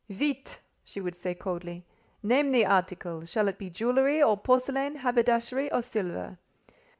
"Vite!" 0.09 0.59
she 0.83 0.99
would 0.99 1.13
say 1.15 1.35
coldly. 1.35 1.85
"Name 2.23 2.51
the 2.51 2.65
article. 2.65 3.23
Shall 3.23 3.47
it 3.49 3.59
be 3.59 3.69
jewellery 3.69 4.23
or 4.23 4.35
porcelain, 4.35 4.95
haberdashery 4.95 5.71
or 5.71 5.83
silver?" 5.83 6.39